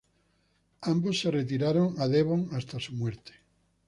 [0.81, 3.33] Ambos se retiraron a Devon hasta su muerte.